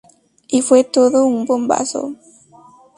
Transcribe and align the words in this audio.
Y 0.47 0.63
fue 0.63 0.83
todo 0.83 1.27
un 1.27 1.45
bombazo. 1.45 2.15